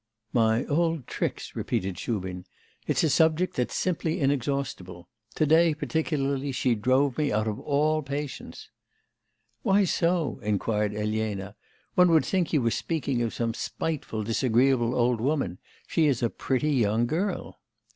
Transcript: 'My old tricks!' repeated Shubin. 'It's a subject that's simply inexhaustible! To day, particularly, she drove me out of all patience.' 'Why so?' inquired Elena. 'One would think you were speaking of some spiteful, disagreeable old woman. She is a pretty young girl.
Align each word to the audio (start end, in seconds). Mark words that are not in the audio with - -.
'My 0.33 0.65
old 0.65 1.05
tricks!' 1.05 1.55
repeated 1.55 1.95
Shubin. 1.99 2.45
'It's 2.87 3.03
a 3.03 3.09
subject 3.11 3.55
that's 3.55 3.75
simply 3.75 4.19
inexhaustible! 4.19 5.07
To 5.35 5.45
day, 5.45 5.75
particularly, 5.75 6.51
she 6.51 6.73
drove 6.73 7.19
me 7.19 7.31
out 7.31 7.47
of 7.47 7.59
all 7.59 8.01
patience.' 8.01 8.71
'Why 9.61 9.83
so?' 9.83 10.39
inquired 10.41 10.95
Elena. 10.95 11.55
'One 11.93 12.09
would 12.09 12.25
think 12.25 12.51
you 12.51 12.63
were 12.63 12.71
speaking 12.71 13.21
of 13.21 13.31
some 13.31 13.53
spiteful, 13.53 14.23
disagreeable 14.23 14.95
old 14.95 15.21
woman. 15.21 15.59
She 15.85 16.07
is 16.07 16.23
a 16.23 16.31
pretty 16.31 16.71
young 16.71 17.05
girl. 17.05 17.59